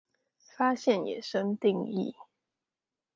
[0.57, 2.15] 發現野生定義